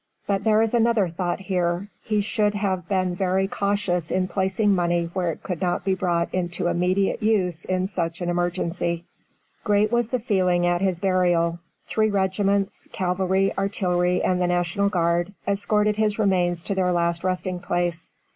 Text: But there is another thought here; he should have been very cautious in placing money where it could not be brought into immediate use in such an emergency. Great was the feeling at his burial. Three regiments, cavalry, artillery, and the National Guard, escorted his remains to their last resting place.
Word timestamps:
But 0.25 0.43
there 0.43 0.63
is 0.63 0.73
another 0.73 1.07
thought 1.09 1.39
here; 1.41 1.91
he 2.01 2.21
should 2.21 2.55
have 2.55 2.87
been 2.87 3.13
very 3.13 3.47
cautious 3.47 4.09
in 4.09 4.27
placing 4.27 4.73
money 4.73 5.11
where 5.13 5.31
it 5.31 5.43
could 5.43 5.61
not 5.61 5.83
be 5.85 5.93
brought 5.93 6.33
into 6.33 6.65
immediate 6.65 7.21
use 7.21 7.65
in 7.65 7.85
such 7.85 8.19
an 8.19 8.27
emergency. 8.27 9.05
Great 9.63 9.91
was 9.91 10.09
the 10.09 10.17
feeling 10.17 10.65
at 10.65 10.81
his 10.81 10.99
burial. 10.99 11.59
Three 11.85 12.09
regiments, 12.09 12.87
cavalry, 12.91 13.55
artillery, 13.55 14.23
and 14.23 14.41
the 14.41 14.47
National 14.47 14.89
Guard, 14.89 15.33
escorted 15.47 15.97
his 15.97 16.17
remains 16.17 16.63
to 16.63 16.73
their 16.73 16.91
last 16.91 17.23
resting 17.23 17.59
place. 17.59 18.11